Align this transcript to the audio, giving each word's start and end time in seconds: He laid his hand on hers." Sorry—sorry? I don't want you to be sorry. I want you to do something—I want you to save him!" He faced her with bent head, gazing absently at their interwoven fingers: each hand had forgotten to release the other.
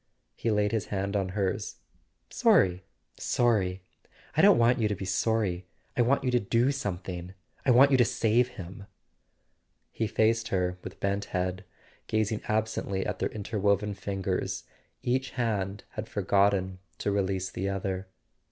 He 0.35 0.49
laid 0.49 0.71
his 0.71 0.87
hand 0.87 1.15
on 1.15 1.29
hers." 1.37 1.75
Sorry—sorry? 2.31 3.83
I 4.35 4.41
don't 4.41 4.57
want 4.57 4.79
you 4.79 4.87
to 4.87 4.95
be 4.95 5.05
sorry. 5.05 5.67
I 5.95 6.01
want 6.01 6.23
you 6.23 6.31
to 6.31 6.39
do 6.39 6.71
something—I 6.71 7.69
want 7.69 7.91
you 7.91 7.97
to 7.97 8.05
save 8.05 8.47
him!" 8.57 8.87
He 9.91 10.07
faced 10.07 10.47
her 10.47 10.79
with 10.83 10.99
bent 10.99 11.25
head, 11.25 11.65
gazing 12.07 12.41
absently 12.47 13.05
at 13.05 13.19
their 13.19 13.29
interwoven 13.29 13.93
fingers: 13.93 14.63
each 15.03 15.29
hand 15.37 15.83
had 15.91 16.09
forgotten 16.09 16.79
to 16.97 17.11
release 17.11 17.51
the 17.51 17.69
other. 17.69 18.07